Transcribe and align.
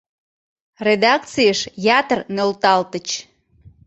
Редакцийыш 0.87 1.59
ятыр 1.99 2.19
нӧлталтыч. 2.35 3.07